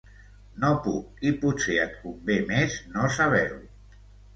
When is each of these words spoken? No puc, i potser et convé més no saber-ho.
No 0.63 0.71
puc, 0.87 1.21
i 1.31 1.35
potser 1.45 1.77
et 1.85 1.95
convé 2.01 2.41
més 2.51 2.83
no 2.97 3.15
saber-ho. 3.23 3.65